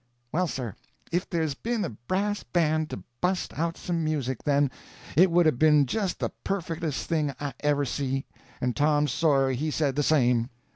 [0.31, 0.73] Well, sir,
[1.11, 4.71] if there'd been a brass band to bust out some music, then,
[5.15, 8.25] it would 'a' been just the perfectest thing I ever see,
[8.59, 10.49] and Tom Sawyer he said the same.